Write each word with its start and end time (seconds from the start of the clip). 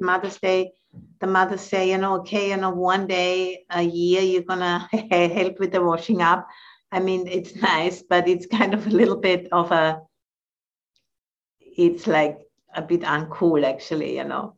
Mother's 0.00 0.38
Day, 0.38 0.72
the 1.20 1.26
mothers 1.26 1.60
say, 1.60 1.90
you 1.90 1.98
know, 1.98 2.20
okay, 2.20 2.50
you 2.50 2.56
know, 2.56 2.70
one 2.70 3.06
day 3.06 3.64
a 3.70 3.82
year 3.82 4.22
you're 4.22 4.42
gonna 4.42 4.88
help 5.10 5.58
with 5.58 5.72
the 5.72 5.82
washing 5.82 6.22
up. 6.22 6.46
I 6.92 7.00
mean, 7.00 7.26
it's 7.26 7.54
nice, 7.70 8.02
but 8.02 8.28
it's 8.28 8.46
kind 8.46 8.74
of 8.74 8.86
a 8.86 8.90
little 8.90 9.16
bit 9.16 9.48
of 9.52 9.70
a, 9.72 10.00
it's 11.60 12.06
like 12.06 12.38
a 12.74 12.82
bit 12.82 13.02
uncool 13.02 13.64
actually, 13.64 14.16
you 14.16 14.24
know. 14.24 14.56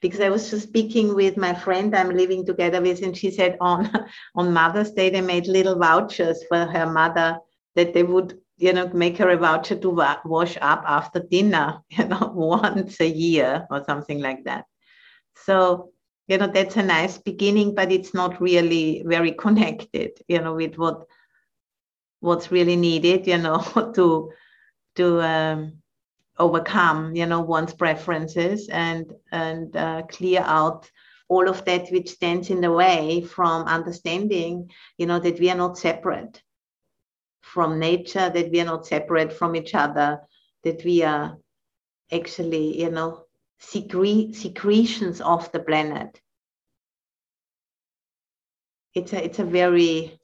Because 0.00 0.20
I 0.20 0.28
was 0.28 0.48
just 0.50 0.68
speaking 0.68 1.14
with 1.14 1.36
my 1.36 1.54
friend 1.54 1.94
I'm 1.94 2.10
living 2.10 2.46
together 2.46 2.80
with, 2.80 3.02
and 3.02 3.16
she 3.16 3.30
said 3.30 3.56
on 3.60 3.90
on 4.36 4.52
Mother's 4.52 4.92
Day 4.92 5.10
they 5.10 5.20
made 5.20 5.46
little 5.46 5.78
vouchers 5.78 6.44
for 6.48 6.66
her 6.66 6.86
mother 6.86 7.38
that 7.74 7.94
they 7.94 8.02
would 8.02 8.38
you 8.58 8.72
know, 8.72 8.88
make 8.88 9.16
her 9.18 9.30
a 9.30 9.36
voucher 9.36 9.76
to 9.76 9.90
wa- 9.90 10.18
wash 10.24 10.58
up 10.60 10.82
after 10.86 11.20
dinner, 11.20 11.80
you 11.90 12.04
know, 12.04 12.32
once 12.34 13.00
a 13.00 13.08
year 13.08 13.66
or 13.70 13.84
something 13.84 14.20
like 14.20 14.44
that. 14.44 14.66
So, 15.44 15.92
you 16.26 16.38
know, 16.38 16.46
that's 16.46 16.76
a 16.76 16.82
nice 16.82 17.18
beginning, 17.18 17.74
but 17.74 17.90
it's 17.90 18.14
not 18.14 18.40
really 18.40 19.02
very 19.06 19.32
connected, 19.32 20.18
you 20.28 20.40
know, 20.40 20.54
with 20.54 20.76
what 20.76 21.06
what's 22.20 22.50
really 22.50 22.76
needed, 22.76 23.26
you 23.26 23.38
know, 23.38 23.58
to 23.94 24.32
to 24.96 25.20
um, 25.22 25.72
overcome, 26.38 27.14
you 27.14 27.26
know, 27.26 27.40
one's 27.40 27.74
preferences 27.74 28.68
and 28.68 29.12
and 29.32 29.76
uh, 29.76 30.02
clear 30.02 30.42
out 30.44 30.90
all 31.28 31.48
of 31.48 31.64
that 31.66 31.90
which 31.90 32.08
stands 32.08 32.50
in 32.50 32.60
the 32.60 32.72
way 32.72 33.20
from 33.20 33.66
understanding, 33.66 34.70
you 34.96 35.06
know, 35.06 35.18
that 35.18 35.38
we 35.38 35.50
are 35.50 35.56
not 35.56 35.76
separate 35.78 36.42
from 37.42 37.78
nature, 37.78 38.30
that 38.30 38.50
we 38.50 38.60
are 38.60 38.64
not 38.64 38.86
separate 38.86 39.32
from 39.32 39.54
each 39.54 39.74
other, 39.74 40.20
that 40.64 40.82
we 40.84 41.02
are 41.02 41.36
actually, 42.10 42.80
you 42.80 42.90
know, 42.90 43.24
secre- 43.60 44.34
secretions 44.34 45.20
of 45.20 45.50
the 45.52 45.60
planet. 45.60 46.20
It's 48.94 49.12
a, 49.12 49.24
it's 49.24 49.38
a 49.38 49.44
very 49.44 50.18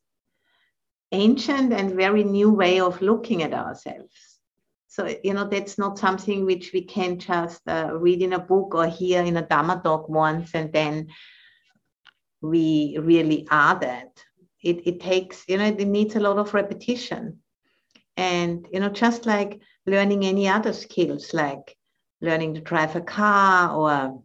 ancient 1.12 1.72
and 1.72 1.94
very 1.94 2.25
new 2.25 2.50
way 2.50 2.81
of 2.81 3.00
looking 3.00 3.42
at 3.42 3.55
ourselves. 3.55 4.41
So, 4.89 5.14
you 5.25 5.34
know, 5.34 5.48
that's 5.48 5.77
not 5.77 5.98
something 5.98 6.44
which 6.44 6.72
we 6.72 6.83
can 6.83 7.19
just 7.19 7.61
uh, 7.67 7.91
read 7.92 8.22
in 8.22 8.33
a 8.33 8.39
book 8.39 8.75
or 8.75 8.86
hear 8.86 9.22
in 9.22 9.37
a 9.37 9.42
Dharma 9.42 9.81
talk 9.83 10.09
once 10.09 10.55
and 10.55 10.72
then 10.72 11.09
we 12.41 12.97
really 13.00 13.47
are 13.50 13.78
that 13.81 14.22
it, 14.64 14.87
it 14.87 15.00
takes, 15.00 15.44
you 15.47 15.59
know, 15.59 15.66
it 15.66 15.78
needs 15.87 16.16
a 16.16 16.20
lot 16.20 16.39
of 16.39 16.55
repetition. 16.55 17.41
And, 18.16 18.66
you 18.72 18.81
know, 18.81 18.89
just 18.89 19.27
like 19.27 19.61
learning 19.87 20.25
any 20.25 20.48
other 20.48 20.72
skills, 20.72 21.34
like 21.34 21.77
learning 22.20 22.55
to 22.55 22.61
drive 22.61 22.97
a 22.97 23.01
car 23.01 23.75
or 23.75 24.23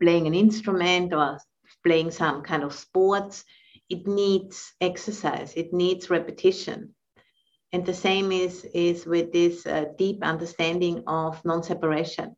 playing 0.00 0.26
an 0.26 0.34
instrument 0.34 1.12
or 1.12 1.38
playing 1.84 2.10
some 2.10 2.42
kind 2.42 2.62
of 2.62 2.74
sports, 2.74 3.44
it 3.88 4.06
needs 4.06 4.72
exercise, 4.80 5.54
it 5.54 5.72
needs 5.72 6.10
repetition. 6.10 6.94
And 7.72 7.86
the 7.86 7.94
same 7.94 8.32
is, 8.32 8.64
is 8.74 9.06
with 9.06 9.32
this 9.32 9.66
uh, 9.66 9.86
deep 9.96 10.24
understanding 10.24 11.04
of 11.06 11.44
non 11.44 11.62
separation, 11.62 12.34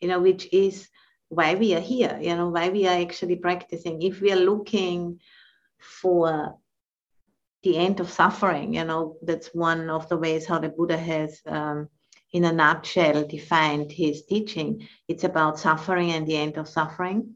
you 0.00 0.08
know, 0.08 0.20
which 0.20 0.48
is 0.52 0.88
why 1.28 1.54
we 1.54 1.74
are 1.74 1.80
here, 1.80 2.18
you 2.20 2.34
know, 2.34 2.48
why 2.48 2.70
we 2.70 2.88
are 2.88 3.00
actually 3.00 3.36
practicing. 3.36 4.02
If 4.02 4.20
we 4.20 4.32
are 4.32 4.36
looking 4.36 5.20
for 5.78 6.56
the 7.62 7.76
end 7.76 8.00
of 8.00 8.10
suffering, 8.10 8.74
you 8.74 8.84
know, 8.84 9.16
that's 9.22 9.48
one 9.48 9.90
of 9.90 10.08
the 10.08 10.16
ways 10.16 10.46
how 10.46 10.58
the 10.58 10.68
Buddha 10.68 10.96
has, 10.96 11.40
um, 11.46 11.88
in 12.32 12.44
a 12.44 12.52
nutshell, 12.52 13.26
defined 13.26 13.92
his 13.92 14.24
teaching. 14.24 14.86
It's 15.08 15.24
about 15.24 15.58
suffering 15.58 16.12
and 16.12 16.26
the 16.26 16.36
end 16.36 16.56
of 16.56 16.68
suffering. 16.68 17.34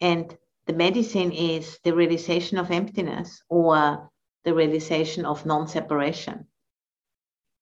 And 0.00 0.36
the 0.66 0.74
medicine 0.74 1.32
is 1.32 1.78
the 1.82 1.94
realization 1.94 2.58
of 2.58 2.70
emptiness 2.70 3.42
or 3.48 4.10
the 4.44 4.54
realization 4.54 5.24
of 5.24 5.46
non 5.46 5.66
separation. 5.66 6.46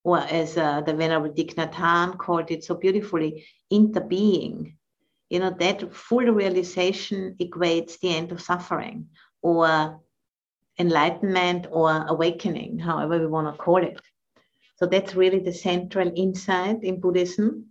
Or 0.03 0.19
as 0.19 0.57
uh, 0.57 0.81
the 0.81 0.93
Venerable 0.93 1.33
Thich 1.33 2.17
called 2.17 2.51
it 2.51 2.63
so 2.63 2.75
beautifully, 2.75 3.45
interbeing 3.71 4.77
you 5.29 5.39
know, 5.39 5.49
that 5.59 5.93
full 5.93 6.25
realization 6.25 7.35
equates 7.39 7.99
the 7.99 8.15
end 8.15 8.31
of 8.31 8.41
suffering 8.41 9.07
or 9.41 9.99
enlightenment 10.79 11.67
or 11.71 12.05
awakening, 12.07 12.79
however 12.79 13.19
we 13.19 13.27
want 13.27 13.47
to 13.53 13.61
call 13.61 13.83
it. 13.83 13.99
So 14.75 14.85
that's 14.85 15.15
really 15.15 15.39
the 15.39 15.53
central 15.53 16.11
insight 16.15 16.83
in 16.83 16.99
Buddhism. 16.99 17.65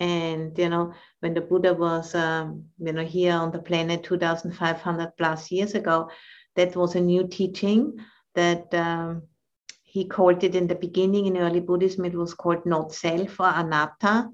And, 0.00 0.56
you 0.56 0.68
know, 0.68 0.94
when 1.20 1.34
the 1.34 1.40
Buddha 1.40 1.74
was, 1.74 2.14
um, 2.14 2.64
you 2.78 2.92
know, 2.92 3.04
here 3.04 3.34
on 3.34 3.50
the 3.50 3.58
planet 3.58 4.04
2,500 4.04 5.16
plus 5.16 5.50
years 5.50 5.74
ago, 5.74 6.08
that 6.56 6.76
was 6.76 6.94
a 6.94 7.00
new 7.00 7.26
teaching 7.26 7.98
that 8.34 8.72
um, 8.72 9.22
he 9.82 10.06
called 10.06 10.44
it 10.44 10.54
in 10.54 10.68
the 10.68 10.74
beginning 10.74 11.26
in 11.26 11.36
early 11.36 11.60
Buddhism, 11.60 12.04
it 12.04 12.14
was 12.14 12.34
called 12.34 12.64
not 12.64 12.92
self 12.92 13.40
or 13.40 13.48
anatta 13.48 14.30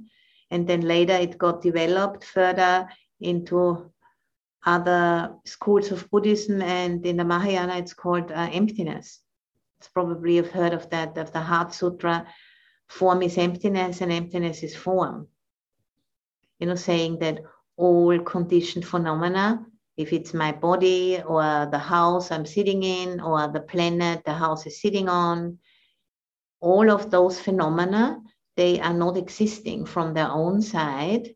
and 0.55 0.69
then 0.69 0.83
later 0.83 1.15
it 1.15 1.39
got 1.39 1.63
developed 1.63 2.25
further 2.25 2.89
into 3.21 3.91
other 4.67 5.35
schools 5.45 5.91
of 5.91 6.11
Buddhism, 6.11 6.63
and 6.63 7.05
in 7.05 7.17
the 7.17 7.25
Mahayana 7.25 7.77
it's 7.77 7.95
called 7.95 8.31
uh, 8.31 8.49
emptiness. 8.53 9.21
It's 9.79 9.89
probably 9.89 10.37
you've 10.37 10.51
heard 10.51 10.73
of 10.73 10.89
that, 10.91 11.19
of 11.19 11.33
the 11.33 11.41
Heart 11.41 11.75
Sutra. 11.75 12.27
Form 12.89 13.23
is 13.23 13.39
emptiness, 13.39 14.01
and 14.01 14.13
emptiness 14.13 14.63
is 14.63 14.77
form. 14.77 15.29
You 16.59 16.67
know, 16.69 16.77
saying 16.77 17.19
that 17.19 17.41
all 17.77 18.19
conditioned 18.21 18.87
phenomena, 18.87 19.67
if 19.97 20.13
it's 20.13 20.35
my 20.35 20.53
body 20.53 21.21
or 21.23 21.69
the 21.71 21.79
house 21.79 22.31
I'm 22.31 22.47
sitting 22.47 22.83
in 22.83 23.21
or 23.21 23.49
the 23.49 23.61
planet 23.61 24.25
the 24.25 24.35
house 24.35 24.67
is 24.67 24.81
sitting 24.81 25.09
on, 25.09 25.59
all 26.61 26.91
of 26.91 27.11
those 27.11 27.39
phenomena 27.39 28.21
they 28.57 28.81
are 28.81 28.95
not 28.95 29.17
existing 29.17 29.85
from 29.85 30.15
their 30.15 30.31
own 30.31 30.63
side, 30.63 31.35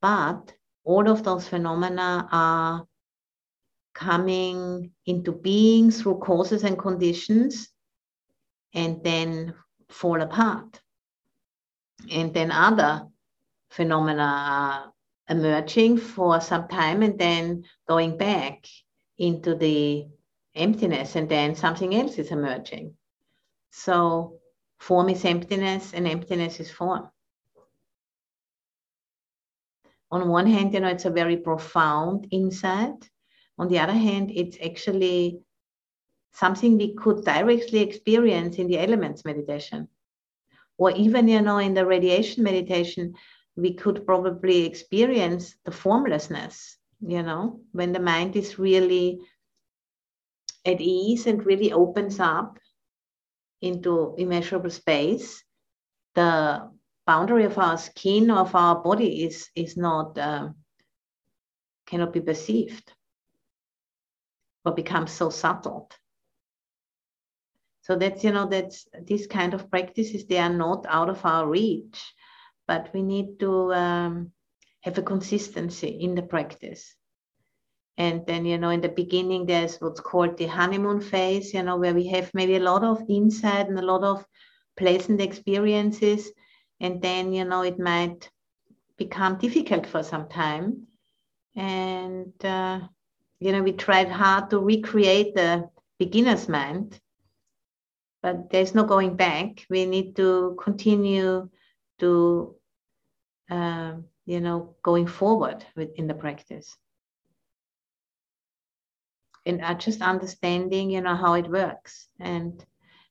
but 0.00 0.52
all 0.84 1.08
of 1.08 1.22
those 1.22 1.48
phenomena 1.48 2.28
are 2.30 2.86
coming 3.94 4.90
into 5.06 5.32
being 5.32 5.90
through 5.90 6.18
causes 6.18 6.64
and 6.64 6.78
conditions 6.78 7.68
and 8.74 9.02
then 9.02 9.54
fall 9.88 10.20
apart. 10.20 10.80
And 12.10 12.34
then 12.34 12.50
other 12.50 13.06
phenomena 13.70 14.22
are 14.22 14.92
emerging 15.28 15.98
for 15.98 16.40
some 16.40 16.68
time 16.68 17.02
and 17.02 17.18
then 17.18 17.64
going 17.88 18.16
back 18.18 18.66
into 19.16 19.54
the 19.54 20.06
emptiness, 20.54 21.16
and 21.16 21.28
then 21.28 21.54
something 21.54 21.94
else 21.94 22.18
is 22.18 22.30
emerging. 22.30 22.94
So 23.70 24.40
Form 24.84 25.08
is 25.08 25.24
emptiness, 25.24 25.94
and 25.94 26.06
emptiness 26.06 26.60
is 26.60 26.70
form. 26.70 27.08
On 30.10 30.28
one 30.28 30.46
hand, 30.46 30.74
you 30.74 30.80
know, 30.80 30.88
it's 30.88 31.06
a 31.06 31.10
very 31.10 31.36
profound 31.36 32.26
insight. 32.30 33.10
On 33.58 33.68
the 33.68 33.78
other 33.78 33.92
hand, 33.92 34.30
it's 34.34 34.58
actually 34.64 35.40
something 36.32 36.76
we 36.76 36.94
could 36.94 37.24
directly 37.24 37.80
experience 37.80 38.56
in 38.56 38.66
the 38.66 38.78
elements 38.78 39.24
meditation. 39.24 39.88
Or 40.76 40.90
even, 40.90 41.28
you 41.28 41.40
know, 41.40 41.58
in 41.58 41.74
the 41.74 41.86
radiation 41.86 42.42
meditation, 42.42 43.14
we 43.56 43.74
could 43.74 44.04
probably 44.04 44.66
experience 44.66 45.54
the 45.64 45.70
formlessness, 45.70 46.76
you 47.00 47.22
know, 47.22 47.60
when 47.72 47.92
the 47.92 48.00
mind 48.00 48.34
is 48.34 48.58
really 48.58 49.20
at 50.66 50.80
ease 50.80 51.26
and 51.26 51.46
really 51.46 51.72
opens 51.72 52.18
up 52.18 52.58
into 53.62 54.14
immeasurable 54.18 54.70
space, 54.70 55.44
the 56.14 56.68
boundary 57.06 57.44
of 57.44 57.58
our 57.58 57.76
skin 57.76 58.30
of 58.30 58.54
our 58.54 58.82
body 58.82 59.24
is 59.24 59.48
is 59.54 59.76
not 59.76 60.18
uh, 60.18 60.48
cannot 61.86 62.12
be 62.12 62.20
perceived 62.20 62.92
or 64.64 64.72
becomes 64.72 65.12
so 65.12 65.30
subtle. 65.30 65.90
So 67.82 67.96
that's 67.96 68.24
you 68.24 68.32
know 68.32 68.46
that's 68.46 68.86
these 69.02 69.26
kind 69.26 69.54
of 69.54 69.70
practices 69.70 70.26
they 70.26 70.38
are 70.38 70.52
not 70.52 70.86
out 70.88 71.10
of 71.10 71.24
our 71.24 71.46
reach, 71.46 72.14
but 72.66 72.90
we 72.94 73.02
need 73.02 73.38
to 73.40 73.74
um, 73.74 74.32
have 74.80 74.98
a 74.98 75.02
consistency 75.02 75.88
in 75.88 76.14
the 76.14 76.22
practice. 76.22 76.94
And 77.96 78.26
then, 78.26 78.44
you 78.44 78.58
know, 78.58 78.70
in 78.70 78.80
the 78.80 78.88
beginning, 78.88 79.46
there's 79.46 79.76
what's 79.76 80.00
called 80.00 80.36
the 80.36 80.46
honeymoon 80.46 81.00
phase, 81.00 81.54
you 81.54 81.62
know, 81.62 81.76
where 81.76 81.94
we 81.94 82.08
have 82.08 82.30
maybe 82.34 82.56
a 82.56 82.60
lot 82.60 82.82
of 82.82 83.02
insight 83.08 83.68
and 83.68 83.78
a 83.78 83.82
lot 83.82 84.02
of 84.02 84.26
pleasant 84.76 85.20
experiences. 85.20 86.30
And 86.80 87.00
then, 87.00 87.32
you 87.32 87.44
know, 87.44 87.62
it 87.62 87.78
might 87.78 88.30
become 88.96 89.38
difficult 89.38 89.86
for 89.86 90.02
some 90.02 90.28
time. 90.28 90.86
And, 91.56 92.32
uh, 92.44 92.80
you 93.38 93.52
know, 93.52 93.62
we 93.62 93.72
tried 93.72 94.08
hard 94.08 94.50
to 94.50 94.58
recreate 94.58 95.34
the 95.34 95.68
beginner's 95.98 96.48
mind, 96.48 97.00
but 98.22 98.50
there's 98.50 98.74
no 98.74 98.84
going 98.84 99.16
back. 99.16 99.66
We 99.70 99.86
need 99.86 100.16
to 100.16 100.56
continue 100.60 101.48
to 102.00 102.56
uh, 103.50 103.94
you 104.26 104.40
know, 104.40 104.74
going 104.82 105.06
forward 105.06 105.64
with 105.76 105.94
in 105.96 106.06
the 106.06 106.14
practice. 106.14 106.76
And 109.46 109.60
just 109.78 110.00
understanding, 110.00 110.90
you 110.90 111.02
know, 111.02 111.16
how 111.16 111.34
it 111.34 111.48
works. 111.50 112.08
And 112.18 112.64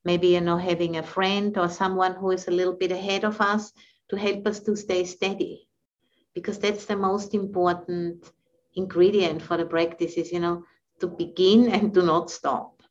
maybe, 0.06 0.28
you 0.28 0.42
know, 0.42 0.58
having 0.58 0.98
a 0.98 1.04
friend 1.04 1.58
or 1.58 1.70
someone 1.70 2.16
who 2.16 2.32
is 2.32 2.48
a 2.48 2.52
little 2.52 2.74
bit 2.74 2.92
ahead 2.92 3.24
of 3.24 3.40
us 3.42 3.74
to 4.10 4.18
help 4.18 4.46
us 4.48 4.60
to 4.62 4.76
stay 4.76 5.04
steady. 5.06 5.68
Because 6.34 6.60
that's 6.60 6.86
the 6.86 6.96
most 6.96 7.34
important 7.34 8.32
ingredient 8.76 9.42
for 9.42 9.58
the 9.58 9.66
practice 9.66 10.14
is, 10.14 10.32
you 10.32 10.40
know, 10.40 10.64
to 11.00 11.08
begin 11.08 11.70
and 11.70 11.94
to 11.94 12.02
not 12.04 12.30
stop. 12.30 12.82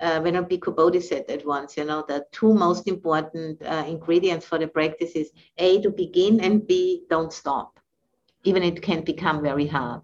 Uh, 0.00 0.20
when 0.20 0.36
a 0.36 0.42
Bhikkhu 0.42 0.74
Bodhi 0.74 1.00
said 1.00 1.24
that 1.28 1.46
once, 1.46 1.76
you 1.76 1.84
know, 1.84 2.04
the 2.06 2.26
two 2.32 2.52
most 2.52 2.88
important 2.88 3.62
uh, 3.62 3.84
ingredients 3.86 4.44
for 4.44 4.58
the 4.58 4.66
practice 4.66 5.12
is 5.12 5.30
A, 5.58 5.80
to 5.82 5.90
begin, 5.90 6.40
and 6.40 6.66
B, 6.66 7.04
don't 7.08 7.32
stop. 7.32 7.78
Even 8.42 8.62
it 8.62 8.82
can 8.82 9.02
become 9.04 9.40
very 9.40 9.66
hard. 9.66 10.02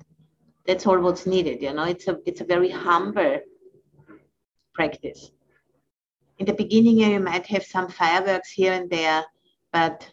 That's 0.67 0.87
all 0.87 1.01
what's 1.01 1.27
needed, 1.27 1.61
you 1.61 1.73
know. 1.75 1.85
It's 1.85 2.07
a 2.07 2.19
it's 2.25 2.41
a 2.41 2.45
very 2.45 2.71
humble 2.71 3.41
practice. 4.75 5.31
In 6.39 6.47
the 6.47 6.55
beginning, 6.55 6.99
you 6.99 7.21
might 7.21 7.47
have 7.47 7.65
some 7.65 7.89
fireworks 7.89 8.51
here 8.51 8.73
and 8.73 8.89
there, 8.91 9.25
but 9.73 10.11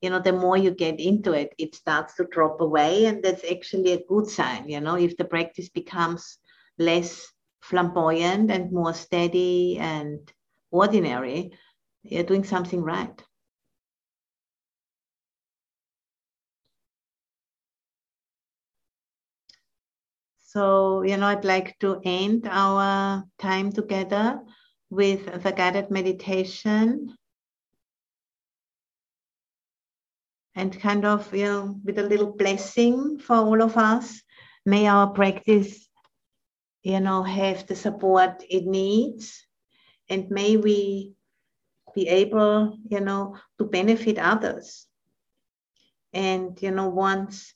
you 0.00 0.10
know, 0.10 0.20
the 0.20 0.32
more 0.32 0.56
you 0.56 0.70
get 0.70 1.00
into 1.00 1.32
it, 1.32 1.54
it 1.58 1.74
starts 1.74 2.14
to 2.14 2.24
drop 2.30 2.60
away. 2.60 3.06
And 3.06 3.22
that's 3.22 3.44
actually 3.50 3.92
a 3.92 4.04
good 4.06 4.28
sign, 4.28 4.68
you 4.68 4.80
know, 4.80 4.96
if 4.96 5.16
the 5.16 5.24
practice 5.24 5.68
becomes 5.68 6.38
less 6.78 7.32
flamboyant 7.60 8.50
and 8.50 8.72
more 8.72 8.94
steady 8.94 9.78
and 9.78 10.32
ordinary, 10.70 11.50
you're 12.04 12.22
doing 12.22 12.44
something 12.44 12.80
right. 12.80 13.22
So, 20.58 21.02
you 21.02 21.16
know, 21.16 21.26
I'd 21.26 21.44
like 21.44 21.78
to 21.78 22.00
end 22.04 22.48
our 22.50 23.22
time 23.38 23.70
together 23.70 24.40
with 24.90 25.44
the 25.44 25.52
guided 25.52 25.88
meditation 25.92 27.16
and 30.56 30.80
kind 30.80 31.04
of, 31.04 31.32
you 31.32 31.44
know, 31.44 31.80
with 31.84 31.96
a 32.00 32.02
little 32.02 32.32
blessing 32.32 33.20
for 33.20 33.36
all 33.36 33.62
of 33.62 33.76
us. 33.76 34.20
May 34.66 34.88
our 34.88 35.06
practice, 35.10 35.88
you 36.82 36.98
know, 36.98 37.22
have 37.22 37.68
the 37.68 37.76
support 37.76 38.42
it 38.50 38.66
needs. 38.66 39.46
And 40.10 40.28
may 40.28 40.56
we 40.56 41.14
be 41.94 42.08
able, 42.08 42.78
you 42.88 42.98
know, 42.98 43.36
to 43.58 43.64
benefit 43.64 44.18
others. 44.18 44.88
And, 46.12 46.60
you 46.60 46.72
know, 46.72 46.88
once, 46.88 47.54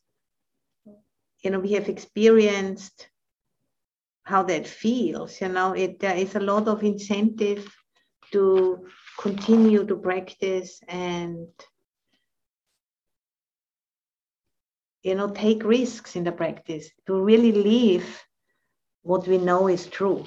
you 1.42 1.50
know, 1.50 1.60
we 1.60 1.72
have 1.72 1.88
experienced 1.88 3.08
how 4.24 4.42
that 4.44 4.66
feels, 4.66 5.40
you 5.40 5.48
know, 5.48 5.72
it 5.72 5.98
there 5.98 6.16
is 6.16 6.36
a 6.36 6.40
lot 6.40 6.68
of 6.68 6.82
incentive 6.84 7.74
to 8.30 8.86
continue 9.18 9.84
to 9.84 9.96
practice 9.96 10.80
and 10.88 11.48
you 15.02 15.16
know, 15.16 15.28
take 15.28 15.64
risks 15.64 16.14
in 16.16 16.24
the 16.24 16.32
practice, 16.32 16.88
to 17.06 17.20
really 17.20 17.52
live 17.52 18.24
what 19.02 19.26
we 19.26 19.36
know 19.36 19.68
is 19.68 19.86
true, 19.86 20.24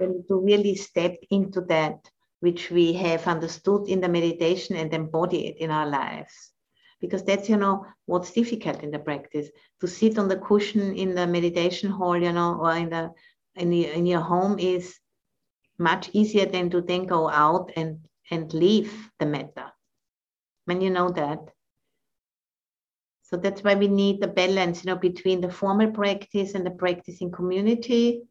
and 0.00 0.26
to 0.28 0.40
really 0.40 0.74
step 0.74 1.14
into 1.30 1.60
that 1.62 1.98
which 2.40 2.70
we 2.70 2.94
have 2.94 3.26
understood 3.26 3.88
in 3.88 4.00
the 4.00 4.08
meditation 4.08 4.76
and 4.76 4.92
embody 4.94 5.48
it 5.48 5.58
in 5.58 5.70
our 5.70 5.86
lives. 5.86 6.52
Because 7.00 7.22
that's, 7.24 7.48
you 7.48 7.56
know, 7.56 7.86
what's 8.06 8.32
difficult 8.32 8.82
in 8.82 8.90
the 8.90 8.98
practice 8.98 9.48
to 9.80 9.86
sit 9.86 10.18
on 10.18 10.28
the 10.28 10.38
cushion 10.38 10.96
in 10.96 11.14
the 11.14 11.26
meditation 11.26 11.90
hall, 11.90 12.16
you 12.16 12.32
know, 12.32 12.58
or 12.60 12.74
in 12.74 12.90
the 12.90 13.12
in, 13.56 13.70
the, 13.70 13.86
in 13.86 14.06
your 14.06 14.20
home 14.20 14.58
is 14.58 14.98
much 15.78 16.10
easier 16.12 16.46
than 16.46 16.70
to 16.70 16.80
then 16.80 17.04
go 17.04 17.28
out 17.28 17.70
and 17.76 17.98
and 18.30 18.52
leave 18.52 19.10
the 19.18 19.26
metta. 19.26 19.72
When 20.64 20.80
you 20.80 20.90
know 20.90 21.10
that, 21.10 21.38
so 23.22 23.36
that's 23.36 23.64
why 23.64 23.74
we 23.74 23.88
need 23.88 24.20
the 24.20 24.28
balance, 24.28 24.84
you 24.84 24.90
know, 24.90 24.98
between 24.98 25.40
the 25.40 25.50
formal 25.50 25.90
practice 25.90 26.54
and 26.54 26.64
the 26.64 26.70
practice 26.70 27.20
in 27.20 27.32
community. 27.32 28.22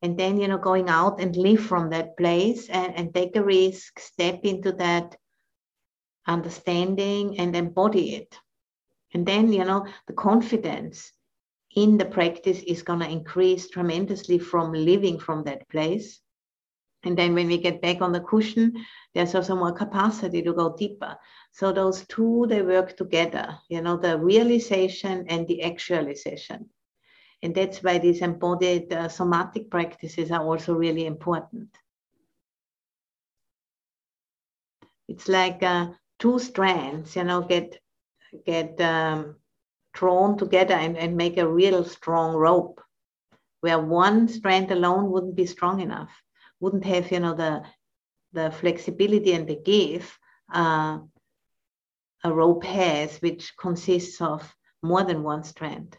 And 0.00 0.18
then, 0.18 0.40
you 0.40 0.48
know, 0.48 0.58
going 0.58 0.88
out 0.88 1.20
and 1.20 1.36
live 1.36 1.60
from 1.60 1.90
that 1.90 2.16
place 2.16 2.68
and, 2.68 2.94
and 2.96 3.14
take 3.14 3.36
a 3.36 3.42
risk, 3.42 3.98
step 3.98 4.40
into 4.42 4.72
that 4.72 5.16
understanding 6.26 7.38
and 7.38 7.54
embody 7.54 8.16
it. 8.16 8.38
And 9.14 9.26
then, 9.26 9.52
you 9.52 9.64
know, 9.64 9.86
the 10.06 10.12
confidence 10.12 11.12
in 11.74 11.98
the 11.98 12.04
practice 12.04 12.62
is 12.66 12.82
going 12.82 13.00
to 13.00 13.08
increase 13.08 13.68
tremendously 13.68 14.38
from 14.38 14.72
living 14.72 15.18
from 15.18 15.44
that 15.44 15.68
place. 15.68 16.20
And 17.02 17.16
then 17.16 17.34
when 17.34 17.46
we 17.46 17.58
get 17.58 17.80
back 17.80 18.00
on 18.00 18.12
the 18.12 18.20
cushion, 18.20 18.84
there's 19.14 19.34
also 19.34 19.54
more 19.54 19.72
capacity 19.72 20.42
to 20.42 20.52
go 20.52 20.74
deeper. 20.76 21.16
So 21.52 21.72
those 21.72 22.04
two, 22.06 22.46
they 22.48 22.62
work 22.62 22.96
together, 22.96 23.58
you 23.68 23.80
know, 23.80 23.96
the 23.96 24.18
realization 24.18 25.26
and 25.28 25.46
the 25.46 25.62
actualization. 25.62 26.68
And 27.42 27.54
that's 27.54 27.82
why 27.82 27.98
these 27.98 28.22
embodied 28.22 28.92
uh, 28.92 29.08
somatic 29.08 29.70
practices 29.70 30.30
are 30.30 30.42
also 30.42 30.74
really 30.74 31.06
important. 31.06 31.68
It's 35.08 35.28
like 35.28 35.62
uh, 35.62 35.88
two 36.18 36.38
strands, 36.38 37.16
you 37.16 37.24
know, 37.24 37.42
get 37.42 37.78
get 38.44 38.80
um, 38.80 39.36
drawn 39.94 40.36
together 40.36 40.74
and, 40.74 40.96
and 40.96 41.16
make 41.16 41.38
a 41.38 41.48
real 41.48 41.84
strong 41.84 42.34
rope, 42.34 42.80
where 43.60 43.78
one 43.78 44.28
strand 44.28 44.70
alone 44.70 45.10
wouldn't 45.10 45.36
be 45.36 45.46
strong 45.46 45.80
enough, 45.80 46.10
wouldn't 46.60 46.84
have, 46.84 47.10
you 47.10 47.20
know, 47.20 47.34
the 47.34 47.62
the 48.32 48.50
flexibility 48.50 49.32
and 49.32 49.48
the 49.48 49.56
give 49.56 50.18
uh, 50.52 50.98
a 52.24 52.32
rope 52.32 52.64
has, 52.64 53.16
which 53.18 53.54
consists 53.56 54.20
of 54.20 54.54
more 54.82 55.04
than 55.04 55.22
one 55.22 55.44
strand. 55.44 55.96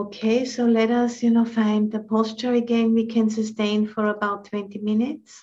Okay, 0.00 0.44
so 0.46 0.64
let 0.64 0.90
us, 0.90 1.22
you 1.22 1.30
know, 1.30 1.44
find 1.44 1.92
the 1.92 2.00
posture 2.00 2.54
again. 2.54 2.94
We 2.94 3.06
can 3.06 3.28
sustain 3.28 3.86
for 3.86 4.06
about 4.08 4.46
20 4.46 4.78
minutes. 4.78 5.42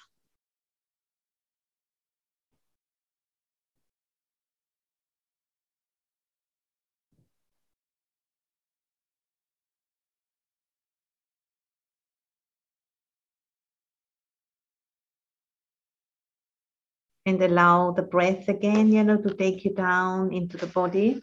and 17.27 17.41
allow 17.43 17.91
the 17.91 18.01
breath 18.03 18.47
again, 18.47 18.91
you 18.91 19.03
know, 19.03 19.17
to 19.21 19.33
take 19.35 19.65
you 19.65 19.73
down 19.73 20.33
into 20.33 20.57
the 20.57 20.67
body. 20.67 21.21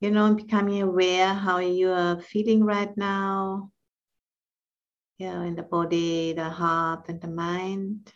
You 0.00 0.10
know, 0.10 0.34
becoming 0.34 0.82
aware 0.82 1.32
how 1.32 1.58
you 1.58 1.90
are 1.90 2.20
feeling 2.20 2.64
right 2.64 2.94
now. 2.96 3.70
Yeah, 5.18 5.42
in 5.44 5.54
the 5.54 5.62
body, 5.62 6.32
the 6.32 6.50
heart, 6.50 7.08
and 7.08 7.20
the 7.20 7.28
mind. 7.28 8.12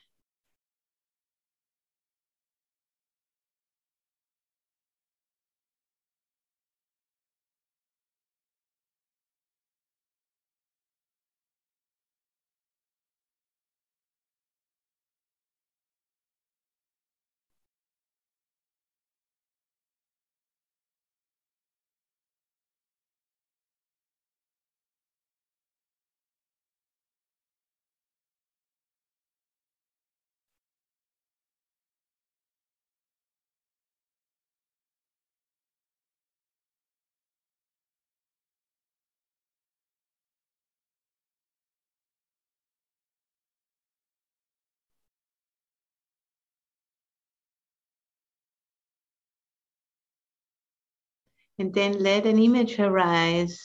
And 51.58 51.74
then 51.74 51.98
let 51.98 52.26
an 52.26 52.38
image 52.38 52.78
arise 52.78 53.60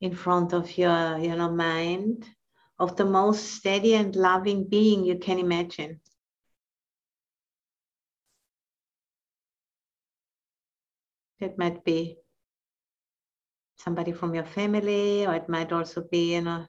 in 0.00 0.14
front 0.14 0.52
of 0.52 0.78
your 0.78 1.18
you 1.18 1.34
know, 1.34 1.50
mind 1.50 2.26
of 2.78 2.96
the 2.96 3.04
most 3.04 3.52
steady 3.52 3.94
and 3.94 4.14
loving 4.14 4.68
being 4.68 5.04
you 5.04 5.18
can 5.18 5.38
imagine. 5.38 6.00
It 11.40 11.58
might 11.58 11.84
be 11.84 12.18
somebody 13.78 14.12
from 14.12 14.34
your 14.34 14.44
family, 14.44 15.26
or 15.26 15.34
it 15.34 15.48
might 15.48 15.72
also 15.72 16.02
be, 16.02 16.34
you 16.34 16.42
know, 16.42 16.66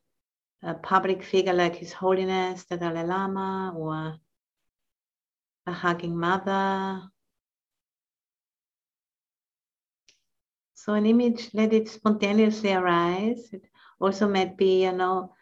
a 0.63 0.73
public 0.73 1.23
figure 1.23 1.53
like 1.53 1.75
His 1.75 1.93
Holiness 1.93 2.65
the 2.65 2.77
Dalai 2.77 3.03
Lama, 3.03 3.73
or 3.75 4.15
a 5.67 5.71
hugging 5.71 6.17
mother. 6.17 7.12
So 10.83 10.95
an 10.95 11.05
image, 11.05 11.49
let 11.53 11.71
it 11.71 11.87
spontaneously 11.87 12.73
arise. 12.73 13.53
It 13.53 13.63
also 14.01 14.27
might 14.27 14.57
be, 14.57 14.83
you 14.83 14.91
know, 14.91 15.33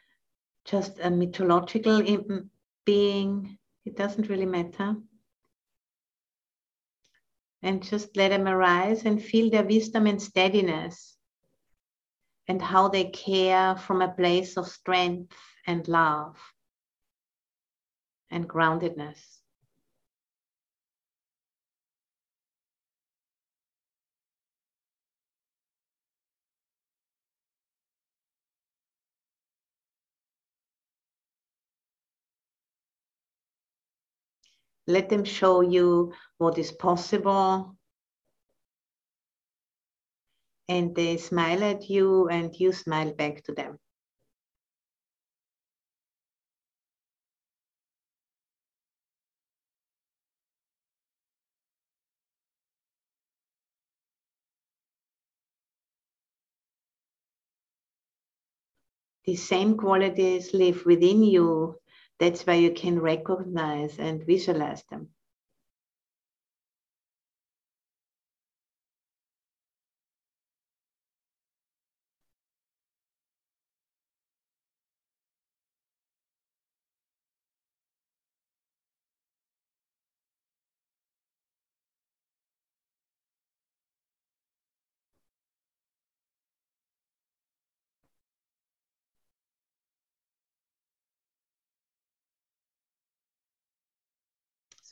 just 0.66 1.00
a 1.00 1.10
mythological 1.10 2.00
mm, 2.00 2.48
being. 2.86 3.58
It 3.84 3.98
doesn't 3.98 4.30
really 4.30 4.46
matter 4.46 4.98
and 7.64 7.82
just 7.82 8.16
let 8.16 8.30
them 8.30 8.48
arise 8.48 9.04
and 9.06 9.20
feel 9.20 9.50
their 9.50 9.66
wisdom 9.66 10.06
and 10.06 10.22
steadiness 10.22 11.18
and 12.48 12.62
how 12.62 12.90
they 12.90 13.06
care 13.06 13.76
from 13.76 14.04
a 14.04 14.14
place 14.14 14.58
of 14.58 14.68
strength 14.68 15.36
and 15.66 15.88
love 15.88 16.38
and 18.30 18.48
groundedness. 18.48 19.41
Let 34.88 35.10
them 35.10 35.24
show 35.24 35.62
you 35.62 36.14
what 36.38 36.58
is 36.58 36.72
possible. 36.72 37.76
And 40.68 40.96
they 40.96 41.18
smile 41.18 41.64
at 41.64 41.90
you 41.90 42.30
and 42.30 42.58
you 42.60 42.72
smile 42.72 43.14
back 43.14 43.44
to 43.44 43.54
them. 43.54 43.78
These 59.26 59.48
same 59.48 59.78
qualities 59.78 60.54
live 60.54 60.84
within 60.86 61.24
you 61.24 61.81
that's 62.22 62.48
why 62.48 62.56
you 62.56 62.72
can 62.72 63.02
recognize 63.02 64.00
and 64.00 64.26
visualize 64.26 64.86
them. 64.92 65.10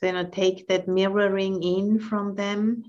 You 0.02 0.12
know, 0.12 0.24
take 0.24 0.68
that 0.68 0.88
mirroring 0.88 1.62
in 1.62 2.00
from 2.00 2.34
them. 2.34 2.84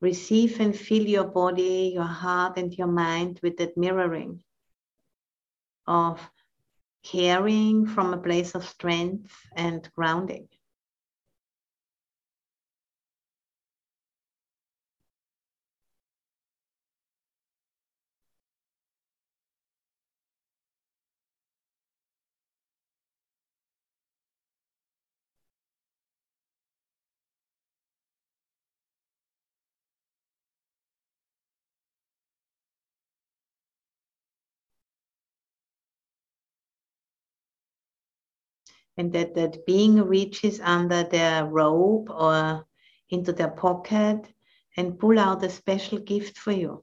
Receive 0.00 0.60
and 0.60 0.76
fill 0.78 1.02
your 1.06 1.24
body, 1.24 1.92
your 1.94 2.04
heart, 2.04 2.56
and 2.58 2.72
your 2.72 2.86
mind 2.86 3.40
with 3.42 3.56
that 3.56 3.76
mirroring 3.76 4.42
of 5.86 6.20
caring 7.02 7.86
from 7.86 8.12
a 8.12 8.18
place 8.18 8.54
of 8.54 8.64
strength 8.64 9.34
and 9.56 9.90
grounding. 9.96 10.48
And 38.98 39.12
that 39.12 39.34
that 39.36 39.64
being 39.64 40.02
reaches 40.02 40.60
under 40.60 41.04
their 41.04 41.46
robe 41.46 42.10
or 42.10 42.66
into 43.10 43.32
their 43.32 43.50
pocket 43.50 44.26
and 44.76 44.98
pull 44.98 45.18
out 45.18 45.44
a 45.44 45.48
special 45.48 45.98
gift 45.98 46.36
for 46.36 46.52
you. 46.52 46.82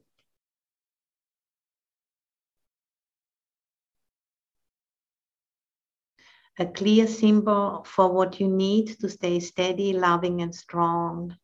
A 6.57 6.65
clear 6.65 7.05
symbol 7.05 7.83
for 7.85 8.13
what 8.13 8.39
you 8.39 8.47
need 8.47 8.97
to 9.01 9.09
stay 9.09 9.41
steady, 9.41 9.91
loving, 9.91 10.41
and 10.41 10.55
strong. 10.55 11.35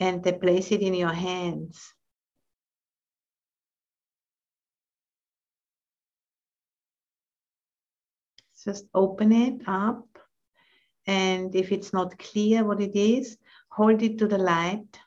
And 0.00 0.24
they 0.24 0.32
place 0.32 0.72
it 0.72 0.80
in 0.80 0.94
your 0.94 1.12
hands. 1.12 1.94
Just 8.64 8.86
open 8.94 9.32
it 9.32 9.62
up. 9.66 10.06
And 11.06 11.54
if 11.54 11.72
it's 11.72 11.92
not 11.92 12.18
clear 12.18 12.64
what 12.64 12.80
it 12.80 12.96
is, 12.96 13.38
hold 13.70 14.02
it 14.02 14.18
to 14.18 14.26
the 14.26 14.38
light. 14.38 14.98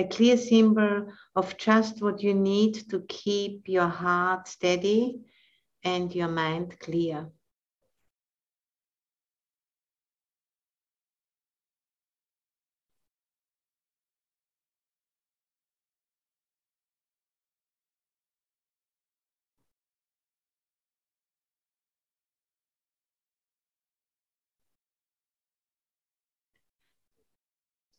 A 0.00 0.08
clear 0.08 0.36
symbol 0.36 1.06
of 1.36 1.56
just 1.58 2.00
what 2.00 2.22
you 2.22 2.34
need 2.34 2.74
to 2.90 3.00
keep 3.08 3.68
your 3.68 3.88
heart 3.88 4.48
steady 4.48 5.20
and 5.84 6.14
your 6.14 6.28
mind 6.28 6.78
clear. 6.80 7.28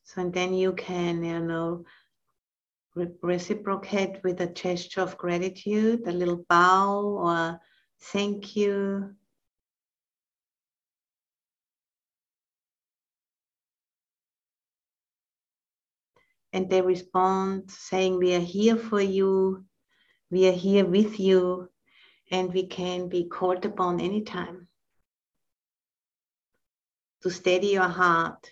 So 0.03 0.21
and 0.21 0.33
then 0.33 0.53
you 0.53 0.73
can, 0.73 1.23
you 1.23 1.39
know, 1.39 1.85
re- 2.95 3.11
reciprocate 3.21 4.23
with 4.23 4.41
a 4.41 4.47
gesture 4.47 5.01
of 5.01 5.17
gratitude, 5.17 6.07
a 6.07 6.11
little 6.11 6.45
bow 6.49 7.01
or 7.01 7.59
thank 7.99 8.55
you. 8.55 9.15
And 16.53 16.69
they 16.69 16.81
respond 16.81 17.71
saying, 17.71 18.17
We 18.17 18.35
are 18.35 18.39
here 18.39 18.75
for 18.75 18.99
you, 18.99 19.63
we 20.29 20.49
are 20.49 20.53
here 20.53 20.85
with 20.85 21.19
you, 21.19 21.69
and 22.29 22.53
we 22.53 22.67
can 22.67 23.07
be 23.07 23.29
called 23.29 23.63
upon 23.65 24.01
anytime. 24.01 24.67
to 27.21 27.29
steady 27.29 27.67
your 27.67 27.87
heart. 27.87 28.51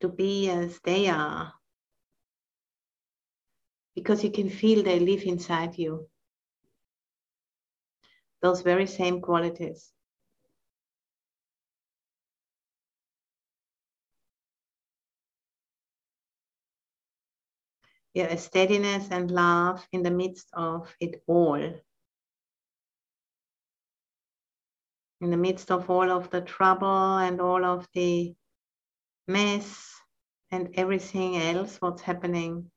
To 0.00 0.08
be 0.08 0.50
as 0.50 0.78
they 0.84 1.08
are. 1.08 1.52
Because 3.94 4.22
you 4.22 4.30
can 4.30 4.50
feel 4.50 4.82
they 4.82 5.00
live 5.00 5.22
inside 5.22 5.78
you. 5.78 6.08
Those 8.42 8.60
very 8.62 8.86
same 8.86 9.20
qualities. 9.20 9.92
yeah, 18.16 18.34
steadiness 18.36 19.08
and 19.10 19.30
love 19.30 19.86
in 19.92 20.02
the 20.02 20.10
midst 20.10 20.48
of 20.54 20.88
it 21.00 21.22
all. 21.26 21.60
In 25.20 25.30
the 25.30 25.36
midst 25.36 25.70
of 25.70 25.90
all 25.90 26.10
of 26.10 26.30
the 26.30 26.40
trouble 26.40 27.18
and 27.18 27.42
all 27.42 27.62
of 27.62 27.86
the 27.92 28.34
mess 29.28 29.94
and 30.50 30.70
everything 30.74 31.36
else, 31.36 31.76
what's 31.80 32.02
happening. 32.02 32.70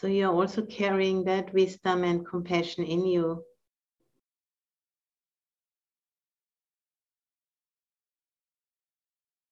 So 0.00 0.06
you're 0.06 0.32
also 0.32 0.64
carrying 0.64 1.24
that 1.24 1.52
wisdom 1.52 2.04
and 2.04 2.26
compassion 2.26 2.84
in 2.84 3.04
you. 3.04 3.44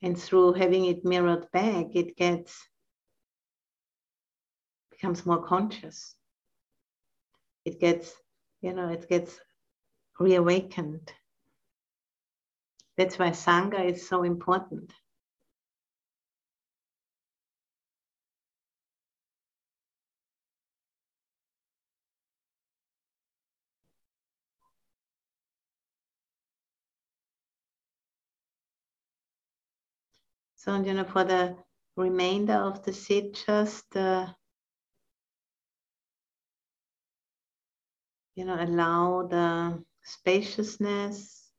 And 0.00 0.18
through 0.18 0.54
having 0.54 0.86
it 0.86 1.04
mirrored 1.04 1.50
back, 1.52 1.88
it 1.94 2.16
gets 2.16 2.66
becomes 4.90 5.26
more 5.26 5.44
conscious. 5.44 6.16
It 7.66 7.78
gets, 7.78 8.14
you 8.62 8.72
know, 8.72 8.88
it 8.88 9.06
gets 9.06 9.38
reawakened. 10.18 11.12
That's 12.96 13.18
why 13.18 13.32
Sangha 13.32 13.84
is 13.84 14.08
so 14.08 14.22
important. 14.22 14.94
So, 30.68 30.76
you 30.82 30.92
know, 30.92 31.04
for 31.04 31.24
the 31.24 31.56
remainder 31.96 32.52
of 32.52 32.84
the 32.84 32.92
sit, 32.92 33.42
just, 33.46 33.96
uh, 33.96 34.26
you 38.34 38.44
know, 38.44 38.62
allow 38.62 39.26
the 39.26 39.82
spaciousness 40.02 41.50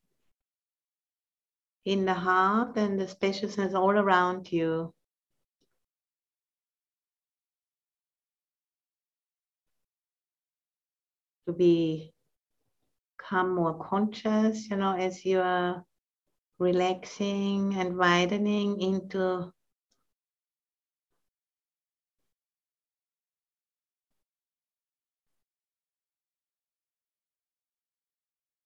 in 1.86 2.06
the 2.06 2.14
heart 2.14 2.78
and 2.78 3.02
the 3.02 3.08
spaciousness 3.08 3.74
all 3.74 3.98
around 3.98 4.52
you. 4.52 4.94
To 11.48 11.54
be 11.54 12.14
become 13.18 13.56
more 13.56 13.74
conscious, 13.74 14.70
you 14.70 14.78
know, 14.78 14.96
as 14.96 15.26
you 15.26 15.40
are 15.40 15.84
relaxing 16.60 17.74
and 17.76 17.98
widening 17.98 18.82
into 18.82 19.52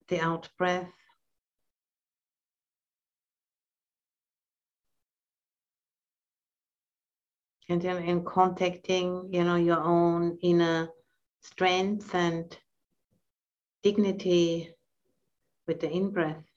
the 0.07 0.19
out 0.19 0.49
breath. 0.57 0.91
And 7.69 7.81
then 7.81 8.03
in 8.03 8.25
contacting, 8.25 9.29
you 9.31 9.43
know, 9.43 9.55
your 9.55 9.79
own 9.79 10.37
inner 10.41 10.89
strength 11.41 12.13
and 12.13 12.55
dignity 13.83 14.73
with 15.67 15.79
the 15.79 15.89
in 15.89 16.11
breath. 16.11 16.52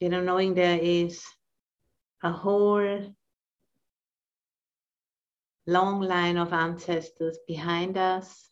You 0.00 0.08
know, 0.08 0.20
knowing 0.20 0.54
there 0.54 0.78
is 0.80 1.22
a 2.22 2.30
whole 2.30 3.14
long 5.66 6.00
line 6.00 6.36
of 6.36 6.52
ancestors 6.52 7.38
behind 7.46 7.96
us. 7.96 8.50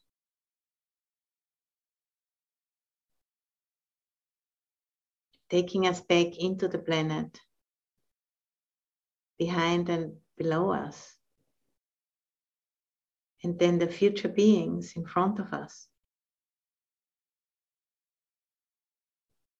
Taking 5.50 5.86
us 5.86 6.00
back 6.00 6.38
into 6.38 6.66
the 6.66 6.78
planet, 6.78 7.40
behind 9.38 9.88
and 9.88 10.14
below 10.36 10.72
us. 10.72 11.14
And 13.44 13.58
then 13.58 13.78
the 13.78 13.86
future 13.86 14.28
beings 14.28 14.94
in 14.96 15.04
front 15.04 15.38
of 15.38 15.52
us. 15.52 15.86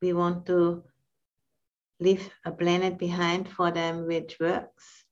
We 0.01 0.15
want 0.15 0.47
to 0.47 0.83
leave 2.05 2.31
a 2.45 2.53
planet 2.53 2.99
behind 2.99 3.49
for 3.49 3.71
them 3.71 4.07
which 4.07 4.37
works. 4.39 5.05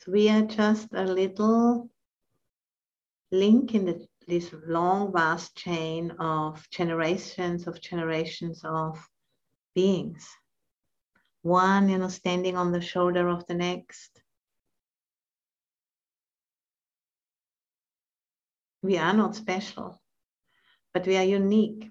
So 0.00 0.10
we 0.12 0.28
are 0.28 0.42
just 0.42 0.88
a 0.92 1.04
little 1.04 1.88
link 3.30 3.74
in 3.74 3.86
the, 3.86 4.06
this 4.26 4.52
long, 4.66 5.12
vast 5.12 5.56
chain 5.56 6.10
of 6.18 6.68
generations 6.70 7.68
of 7.68 7.80
generations 7.80 8.62
of 8.64 8.98
beings. 9.74 10.26
One, 11.42 11.88
you 11.88 11.98
know, 11.98 12.08
standing 12.08 12.56
on 12.56 12.72
the 12.72 12.80
shoulder 12.80 13.28
of 13.28 13.46
the 13.46 13.54
next. 13.54 14.22
We 18.82 18.98
are 18.98 19.12
not 19.12 19.36
special, 19.36 20.00
but 20.92 21.06
we 21.06 21.16
are 21.16 21.24
unique. 21.24 21.90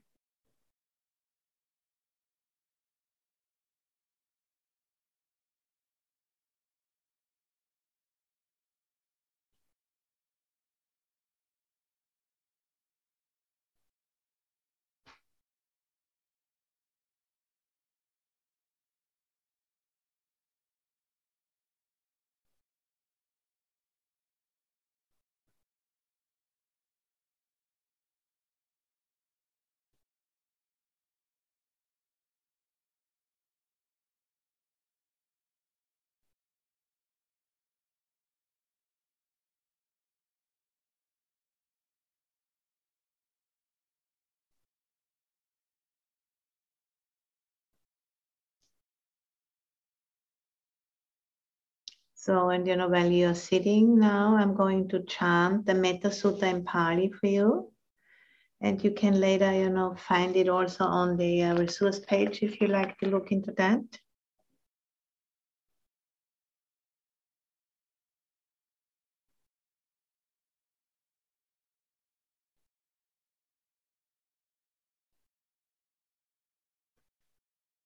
So, 52.24 52.50
and 52.52 52.68
you 52.68 52.76
know, 52.76 52.88
while 52.88 53.12
you're 53.12 53.34
sitting 53.34 53.98
now, 53.98 54.36
I'm 54.36 54.54
going 54.54 54.88
to 54.90 55.02
chant 55.06 55.66
the 55.66 55.74
Metta 55.74 56.10
Sutta 56.10 56.44
in 56.44 56.64
Pali 56.64 57.10
for 57.10 57.26
you. 57.26 57.72
And 58.62 58.84
you 58.84 58.92
can 58.92 59.20
later, 59.20 59.52
you 59.52 59.72
know, 59.72 59.96
find 59.96 60.36
it 60.36 60.48
also 60.48 60.84
on 60.84 61.18
the 61.18 61.42
uh, 61.42 61.56
resource 61.56 62.00
page 62.00 62.44
if 62.44 62.62
you 62.62 62.68
like 62.68 62.96
to 63.00 63.08
look 63.08 63.32
into 63.32 63.52
that. 63.54 63.82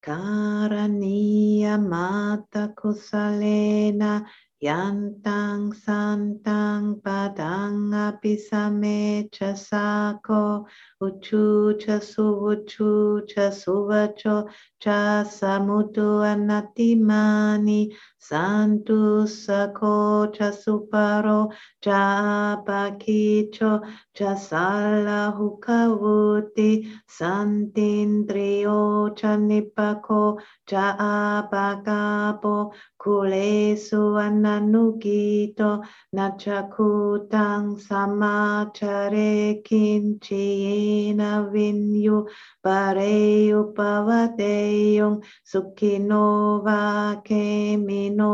Karaniyamata 0.06 2.78
kusalena 2.78 4.22
yantang 4.62 5.74
santang 5.74 7.02
padang 7.02 7.90
apisame 7.90 9.26
chasako 9.34 10.70
uchu 11.02 11.74
chasuvuchu 11.82 13.26
chasuvacho 13.26 14.46
chasamutu 14.84 16.22
anatimani 16.22 17.90
santu 18.30 19.28
sako 19.28 20.28
chasuparo 20.36 21.40
chapakicho 21.84 23.72
chasala 24.18 25.20
hukavuti 25.38 26.70
santindriyo 27.18 28.80
chanipako 29.20 30.22
chaapakapo 30.70 32.56
kulesu 33.02 34.18
ananukito 34.26 35.72
nachakutang 36.16 37.78
samachare 37.88 39.62
kinchiyena 39.66 41.30
vinyu 41.52 42.18
Pareo 42.66 43.60
pavadeyon 43.78 45.16
sukino 45.52 46.22
va 46.66 46.82
kemino 47.28 48.32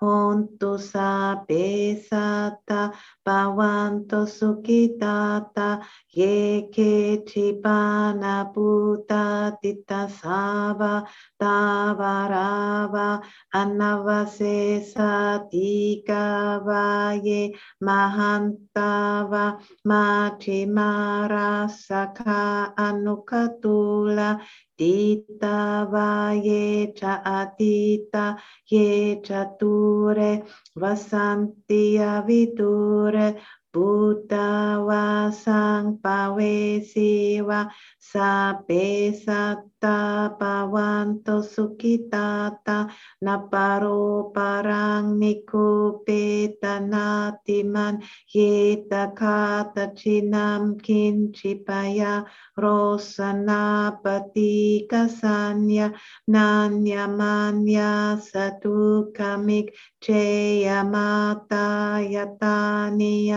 honto 0.00 0.70
sapesata 0.90 2.80
Bhavanto 3.26 4.26
Sukhitata 4.28 5.82
Yeke 6.14 7.24
Chipana 7.24 8.52
puta 8.52 9.56
Tita 9.62 10.08
Sava 10.10 11.08
Tavarava 11.40 13.22
anavase 13.54 14.84
Satika 14.84 16.60
Vaye 16.62 17.54
Mahantava 17.82 19.58
Machimara 19.86 21.70
Saka 21.70 22.74
Anukatula 22.76 24.40
Tita 24.78 25.86
vaye 25.92 26.92
cha 26.98 27.22
atita 27.24 28.24
ye 28.72 29.22
chature 29.26 30.42
vasanti 30.80 31.82
aviture 32.12 33.26
Buddhawa 33.74 35.34
sang 35.34 35.98
pawesiwa 35.98 37.66
sape 37.98 39.10
satta 39.10 40.30
pawanto 40.38 41.42
sukitata 41.42 42.86
naparo 43.18 44.30
parang 44.30 45.18
niku 45.18 45.98
peta 46.06 46.78
natiman 46.78 47.98
hita 48.30 49.10
kata 49.10 49.90
cinam 49.98 50.78
kincipaya 50.78 52.22
rosa 52.54 53.34
napati 53.34 54.86
kasanya 54.86 55.90
nanya 56.30 57.10
manya 57.10 58.22
satu 58.22 59.10
kamik 59.10 59.74
cheya 60.04 60.84
mata 60.84 61.96
yatani 62.04 63.32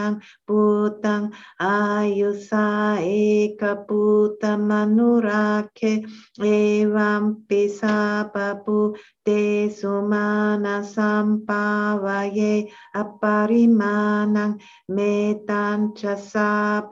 Putang 0.48 1.32
ayusa 1.60 3.00
eka 3.00 3.88
manurake 4.68 6.04
evam 6.40 7.48
pisa 7.48 8.28
papu 8.34 8.96
te 9.26 9.70
sumana 9.72 10.84
sampavaye 10.84 12.68
aparimanang 12.96 14.60
metan 14.92 15.96
chasa 15.96 16.84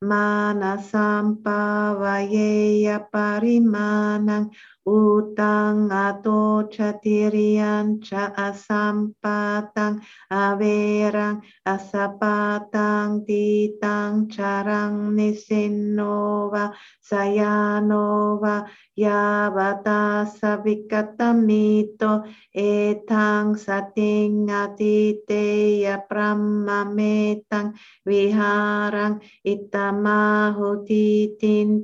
mana 0.00 0.76
sampavaye 0.90 2.52
aparimanang 2.96 4.48
utang 4.84 5.88
ato 5.88 6.68
chatirian 6.68 8.04
cha 8.04 8.28
asampatang 8.36 10.04
averang 10.28 11.40
asapatang 11.64 13.24
titang 13.24 14.28
charang 14.28 15.16
nisinova 15.16 16.76
sayanova 17.00 18.68
yavata 18.92 20.28
savikattamito 20.28 22.28
etang 22.52 23.56
sating 23.56 24.52
atiteya 24.52 26.04
brahmametang 26.04 27.72
viharang 28.04 29.16
itamahuti 29.48 31.32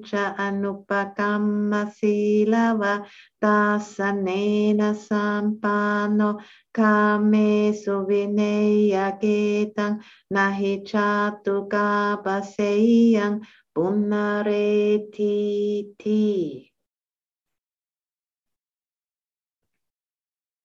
cha 0.04 0.36
anupakamma 0.36 1.88
silava 1.96 2.89
tasanena 3.42 4.90
sampano 5.06 6.30
kame 6.76 7.72
suvineya 7.82 9.06
ketang 9.22 10.02
nahi 10.34 10.82
chatu 10.88 11.66
kapaseyang 11.72 13.36
punaretiti. 13.74 15.06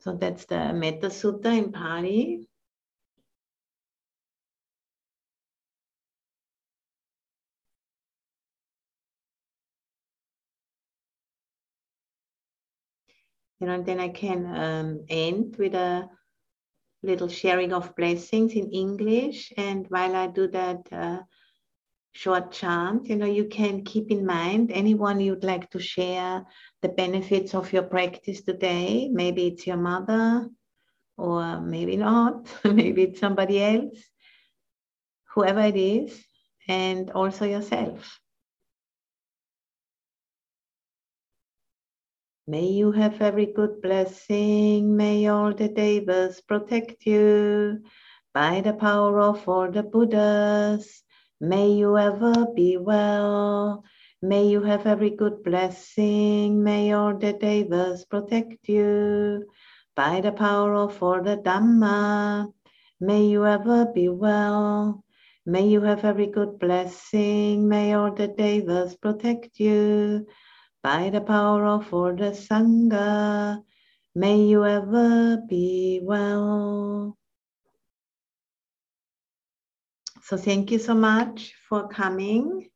So 0.06 0.14
that's 0.14 0.46
the 0.46 0.74
Metta 0.74 1.10
Sutta 1.10 1.50
in 1.58 1.72
Pali. 1.72 2.48
You 13.60 13.68
know, 13.68 13.74
and 13.74 13.86
then 13.86 14.00
I 14.00 14.10
can 14.10 14.46
um, 14.46 15.06
end 15.10 15.56
with 15.58 15.76
a 15.76 16.10
little 17.04 17.30
sharing 17.30 17.72
of 17.72 17.96
blessings 17.96 18.54
in 18.54 18.72
English. 18.72 19.54
And 19.58 19.86
while 19.90 20.16
I 20.16 20.28
do 20.28 20.48
that 20.50 20.88
uh, 20.92 21.20
short 22.12 22.52
chant, 22.52 23.08
you 23.08 23.16
know, 23.16 23.26
you 23.26 23.46
can 23.46 23.84
keep 23.84 24.12
in 24.12 24.26
mind 24.26 24.72
anyone 24.72 25.20
you'd 25.20 25.44
like 25.44 25.70
to 25.72 25.80
share 25.80 26.46
the 26.82 26.90
benefits 26.90 27.54
of 27.54 27.72
your 27.72 27.84
practice 27.84 28.42
today. 28.42 29.10
Maybe 29.12 29.48
it's 29.48 29.68
your 29.68 29.78
mother, 29.78 30.50
or 31.18 31.62
maybe 31.62 31.96
not. 31.96 32.48
maybe 32.64 33.04
it's 33.04 33.20
somebody 33.20 33.62
else, 33.62 33.98
whoever 35.34 35.62
it 35.62 35.78
is, 35.78 36.26
and 36.68 37.12
also 37.12 37.46
yourself. 37.46 38.20
May 42.48 42.68
you 42.68 42.92
have 42.92 43.24
every 43.24 43.48
good 43.48 43.82
blessing. 43.82 44.96
May 44.96 45.26
all 45.26 45.52
the 45.52 45.68
devas 45.68 46.42
protect 46.42 47.04
you 47.08 47.82
by 48.36 48.62
the 48.62 48.74
power 48.74 49.20
of 49.20 49.50
all 49.50 49.72
the 49.72 49.82
Buddhas. 49.82 51.02
May 51.42 51.72
you 51.72 51.98
ever 51.98 52.46
be 52.56 52.78
well. 52.78 53.84
May 54.22 54.46
you 54.46 54.62
have 54.62 54.86
every 54.86 55.10
good 55.10 55.44
blessing. 55.44 56.64
May 56.64 56.94
all 56.94 57.18
the 57.18 57.34
devas 57.34 58.06
protect 58.06 58.70
you 58.70 59.48
by 59.96 60.22
the 60.22 60.32
power 60.32 60.76
of 60.76 61.02
all 61.02 61.24
the 61.24 61.38
Dhamma. 61.38 62.54
May 63.02 63.26
you 63.26 63.48
ever 63.48 63.88
be 63.88 64.08
well. 64.10 65.04
May 65.48 65.68
you 65.68 65.82
have 65.82 66.06
every 66.06 66.28
good 66.28 66.60
blessing. 66.60 67.68
May 67.68 67.94
all 67.96 68.14
the 68.14 68.28
devas 68.28 68.96
protect 68.96 69.60
you 69.60 70.28
by 70.86 71.10
the 71.10 71.20
power 71.20 71.66
of 71.66 71.92
all 71.92 72.16
the 72.16 72.30
Sangha, 72.30 73.60
may 74.14 74.38
you 74.40 74.64
ever 74.64 75.42
be 75.50 76.00
well. 76.04 77.18
So 80.22 80.38
thank 80.38 80.70
you 80.70 80.78
so 80.78 80.94
much 80.94 81.56
for 81.68 81.88
coming. 81.88 82.70